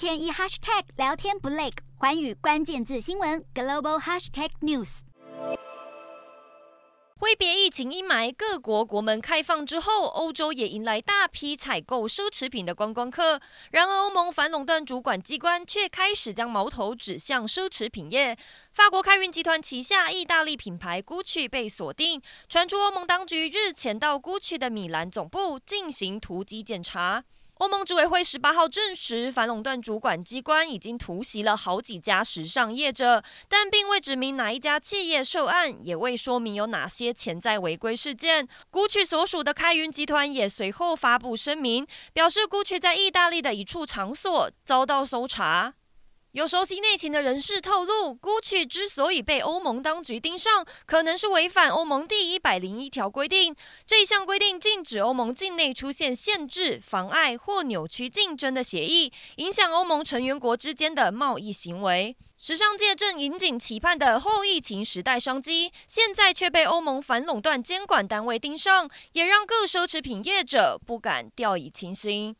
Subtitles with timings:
[0.00, 5.00] 天一 hashtag 聊天不累，寰宇关键字新闻 global hashtag news。
[7.18, 13.42] 挥别疫情阴霾，各国国门开放之后，欧洲也迎来大批采购奢侈品的观光客。
[13.72, 18.34] 然而，欧盟反垄断主管机关却开始将矛头指向奢侈品业。
[18.72, 27.24] 法国开运集团旗下意大利品牌 Gucci 被锁定，传出欧盟当局日前到 Gucci 的米兰总部进行突击检查。
[27.60, 38.48] 欧盟执委会十八号证实，反垄断主管机关已经突袭了好几家时尚业者，但并未指明哪一家企业受案，也未说明有哪些潜在违规事件。
[38.70, 45.74] 古曲所属的开云集团也随后发布声明，表示古曲在意大利的一处场所遭到搜查。
[46.32, 53.52] 有熟悉内情的人士透露，Gucci 之所以被欧盟当局盯上，可能是违反欧盟第一百零一条规定。
[53.84, 62.16] 这一项规定禁止欧盟境内出现限制、妨碍或扭曲竞争的协议，影响欧盟成员国之间的贸易行为。
[62.38, 72.36] 时尚界正引颈期盼的后疫情时代商机，现在却被欧盟反垄断监管单位盯上，也让各奢侈品业者不敢掉以轻心。